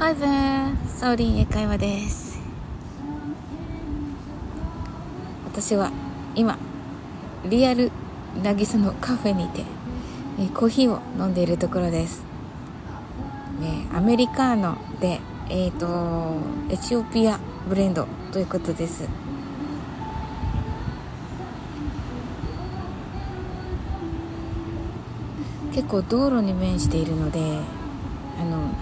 [0.00, 0.74] Hi there!
[0.96, 2.40] サオリン英会話です。
[5.44, 5.92] 私は
[6.34, 6.56] 今
[7.44, 7.92] リアル
[8.42, 9.62] 渚のカフェにて
[10.54, 12.22] コーヒーを飲んでいるところです、
[13.60, 16.38] ね、アメリカーノでえっ、ー、と
[16.72, 19.06] エチオピアブレンドということです。
[25.74, 27.38] 結構道路に面しているので
[28.40, 28.72] あの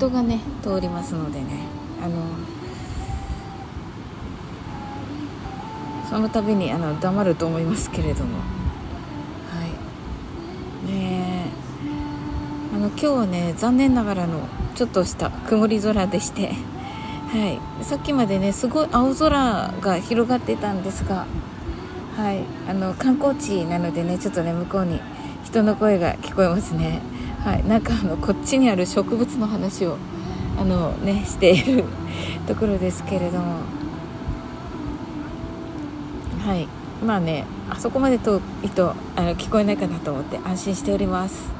[0.00, 1.46] 人がね通りますのでね。
[2.02, 2.22] あの
[6.08, 8.38] その度にあの黙ると思いますけれども。
[8.38, 8.42] は
[10.88, 10.90] い。
[10.90, 11.48] ね
[12.74, 14.40] あの今日はね残念ながらの
[14.74, 16.54] ちょっとした曇り空でして。
[17.28, 17.84] はい。
[17.84, 21.26] さっきまでねすごい青空が広がってたんですが。
[22.16, 22.42] はい。
[22.66, 24.98] あの観光地なのでねちょっとね向こうに
[25.44, 27.02] 人の声が聞こえますね。
[27.44, 29.96] はい、なんかあのこっちにある植物の話を
[30.58, 31.84] あの、ね、している
[32.46, 33.80] ところですけれども。
[36.40, 36.66] はい
[37.04, 41.50] まあねあそこまで遠いとあの聞こえないかなと思って安心しております。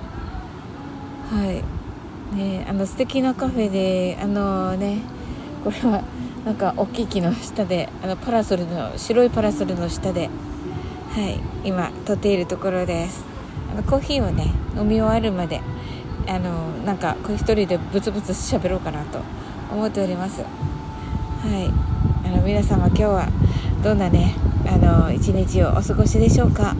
[1.30, 5.02] はいねあの素敵なカフェであのね
[5.64, 6.02] これは
[6.44, 10.28] なんか大きい木の下であのパラソルの白いパラソルの下で
[11.10, 13.29] はい今撮っているところです。
[13.74, 15.60] のコーヒーをね飲み終わるまで
[16.26, 19.20] あのなんかこれ一人でブツブツ喋ろうかなと
[19.72, 20.42] 思っております。
[20.42, 20.46] は
[21.58, 21.70] い。
[22.26, 23.28] あの皆様今日は
[23.82, 24.34] どんなね
[24.66, 26.76] あの一日をお過ごしでしょうか？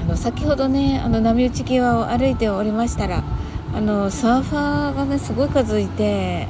[0.00, 3.24] あの先ほどねあの波打ち際を歩いておりましたら
[3.74, 6.46] あのサーファーがねすごい数いて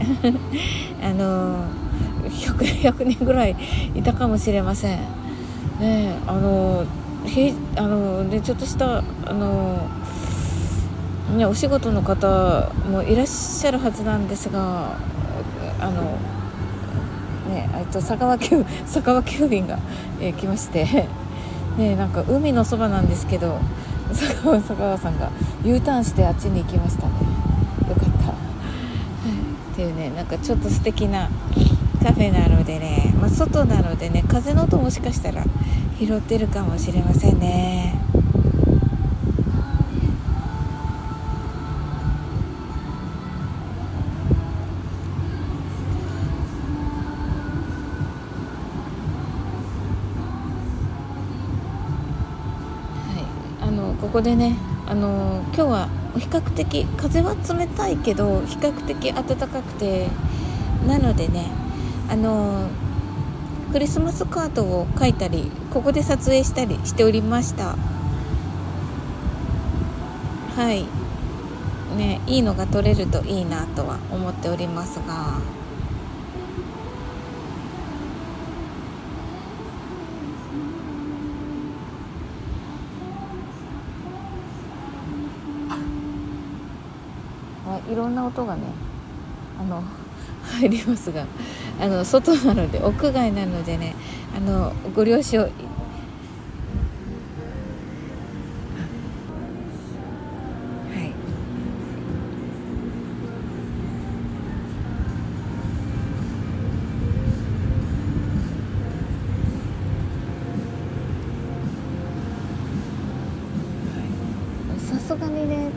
[1.03, 1.65] あの
[2.25, 3.57] 100, 100人ぐらい
[3.95, 4.98] いたかもしれません。
[5.79, 6.85] ねあの
[7.77, 9.89] あのでちょっとしたあの、
[11.36, 14.97] ね、お仕事の方もいらっしゃるはずなんですが
[15.79, 16.19] あの
[17.48, 19.79] ねえっと佐川急 佐川急便が、
[20.20, 21.09] えー、来まして
[21.79, 23.59] ねなんか海のそばなんですけど
[24.09, 25.30] 佐川佐川さんが
[25.64, 27.13] U ターンしてあっちに行きましたね。
[27.89, 28.36] よかった、はい、
[29.73, 31.29] っていうねなんかちょっと素敵な
[32.03, 35.45] カフェなのでね、まあ、外なのでね風の音もしかしたら
[36.00, 37.94] 拾ってるかもしれませんね。
[53.06, 53.68] はい。
[53.68, 54.56] あのここでね
[54.86, 60.08] あの今日は比較的風は冷たいけど比較的暖かくて
[60.86, 61.50] なのでね
[62.08, 62.70] あの
[63.73, 67.77] クリスマスカードを書いたりここで撮影したりしておりました。
[70.57, 70.86] はい。
[71.97, 75.41] ねいいのが撮れるといいなとは思っておりますが。
[87.89, 88.63] いろんな音がね
[89.59, 89.83] あの
[90.50, 91.27] 入りますが
[91.80, 93.94] あの外なので屋外なのでね
[94.36, 95.48] あのご了承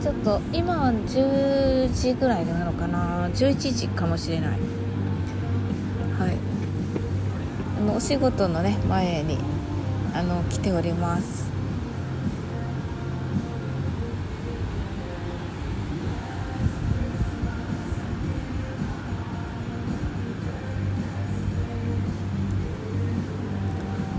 [0.00, 3.28] ちょっと今は10時ぐらいなのかな。
[3.28, 4.50] 11時かもしれない。
[4.50, 6.36] はい。
[7.78, 9.38] あのお仕事のね前に
[10.14, 11.44] あの来ております。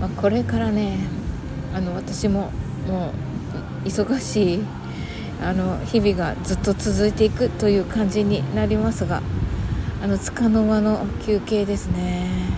[0.00, 0.98] まあ、これからね
[1.74, 2.50] あの私も
[2.86, 3.12] も
[3.84, 4.64] う忙しい
[5.42, 9.22] あの日々がずっと続いていくという感じになりますが
[10.02, 12.56] あの束の間の休憩ですね。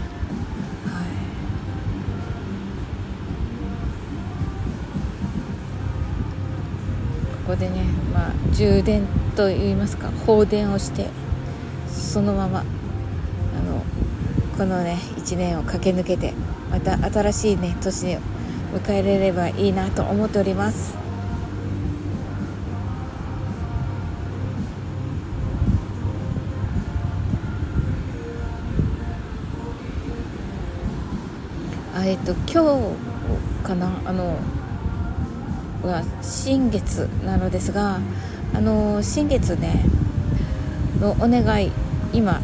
[7.48, 7.82] ここでね、
[8.12, 11.08] まあ、充電といいますか放電をして
[11.88, 12.62] そのままあ
[13.62, 13.82] の
[14.58, 16.34] このね1年を駆け抜けて
[16.70, 18.20] また新しいね年を
[18.74, 21.07] 迎えれればいいなと思っております
[31.98, 32.94] あえっと今
[33.64, 33.90] 日かな？
[34.04, 34.38] あの
[35.82, 37.98] は新月なのですが
[38.54, 39.84] あの新月ね
[41.00, 41.72] のお願い
[42.12, 42.40] 今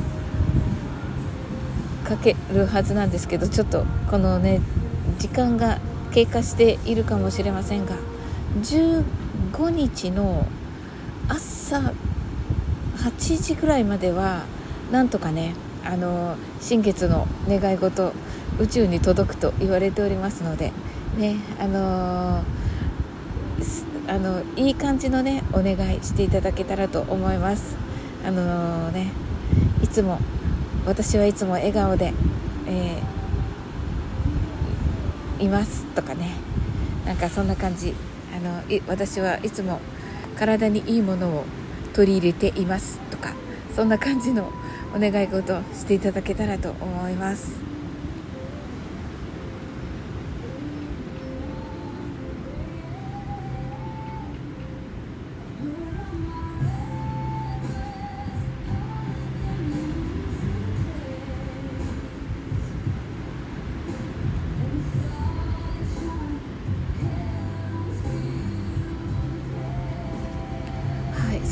[2.02, 4.60] かけるはずなんですけどちょっとこのね
[5.20, 5.78] 時間が
[6.12, 7.94] 経過しているかもしれませんが
[8.60, 9.04] 15
[9.70, 10.48] 日の
[11.28, 11.92] 朝
[12.96, 14.46] 8時ぐらいまでは
[14.90, 15.54] なんとかね
[15.84, 18.12] あの新月の願い事
[18.58, 20.72] 宇宙に届くと言われておりますので
[21.18, 22.42] ねあの
[24.06, 27.76] あのいい感じのねお願いしていただけたらと思います。
[28.24, 29.12] あのね
[29.82, 30.18] いつも
[30.86, 32.12] 私はいつも笑顔で、
[32.66, 36.32] えー、いますとかね。
[37.06, 37.94] なんかそんな感じ。
[38.34, 39.80] あの私はいつも
[40.36, 41.44] 体にいいものを
[41.94, 43.43] 取り入れていますとか。
[43.74, 44.52] そんな感じの
[44.94, 47.73] お願い事していただけたらと思います。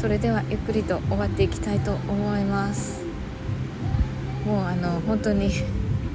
[0.02, 3.04] それではゆっくりと終わっていきたいと思います。
[4.44, 5.48] もうあの本当に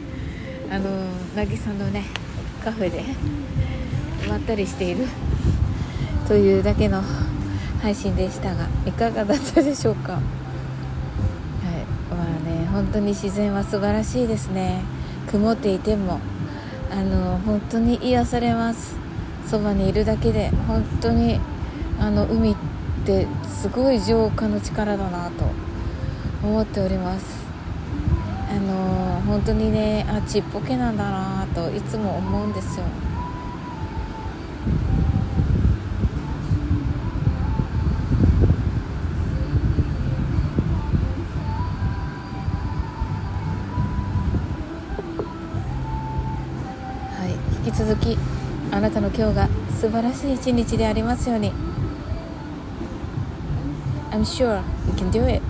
[0.69, 0.83] あの
[1.37, 2.03] 渚のね
[2.61, 3.01] カフェで
[4.27, 5.05] まったりしている
[6.27, 7.01] というだけの
[7.81, 10.11] 配信でしたがいかがだったでしょうか？
[10.11, 10.21] はい。
[12.13, 14.81] まあね本当に自然は素晴らしいですね。
[15.31, 16.19] 曇っていても
[16.91, 18.97] あの本当に癒されます。
[19.49, 21.39] そばにいるだけで本当に
[22.01, 22.66] あの海って
[23.07, 25.45] すごい浄化の力だなと
[26.43, 27.47] 思っております。
[28.49, 32.85] あの本当にねあちっぽけなんだなといつも思うんですよ。
[47.15, 47.31] はい
[47.65, 48.17] 引き続き
[48.71, 49.49] あなたの今日が
[49.79, 51.76] 素晴らしい一日でありますように。
[54.11, 55.41] I'm sure you can do it